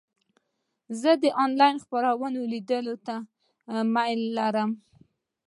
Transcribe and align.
زه 1.01 1.11
د 1.23 1.25
انلاین 1.43 1.75
خپرونو 1.83 2.39
لیدو 2.51 2.95
ته 3.05 3.15
میلان 3.93 4.33
لرم. 4.37 4.71